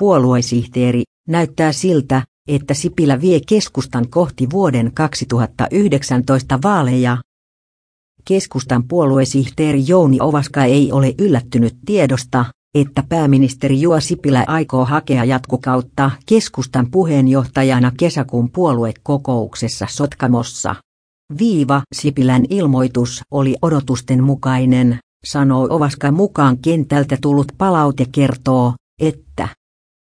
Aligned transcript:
puoluesihteeri, 0.00 1.02
näyttää 1.28 1.72
siltä, 1.72 2.22
että 2.48 2.74
Sipilä 2.74 3.20
vie 3.20 3.40
keskustan 3.48 4.08
kohti 4.08 4.50
vuoden 4.52 4.90
2019 4.94 6.58
vaaleja. 6.62 7.16
Keskustan 8.24 8.88
puoluesihteeri 8.88 9.84
Jouni 9.86 10.18
Ovaska 10.20 10.64
ei 10.64 10.92
ole 10.92 11.14
yllättynyt 11.18 11.76
tiedosta, 11.86 12.44
että 12.74 13.02
pääministeri 13.08 13.80
Juha 13.80 14.00
Sipilä 14.00 14.44
aikoo 14.46 14.84
hakea 14.84 15.24
jatkokautta 15.24 16.10
keskustan 16.26 16.90
puheenjohtajana 16.90 17.92
kesäkuun 17.98 18.50
puoluekokouksessa 18.50 19.86
Sotkamossa. 19.90 20.74
Viiva 21.38 21.82
Sipilän 21.94 22.44
ilmoitus 22.50 23.20
oli 23.30 23.56
odotusten 23.62 24.24
mukainen, 24.24 24.98
sanoo 25.24 25.66
Ovaska 25.70 26.12
mukaan 26.12 26.58
kentältä 26.58 27.18
tullut 27.20 27.52
palaute 27.58 28.06
kertoo, 28.12 28.74
että 29.00 29.59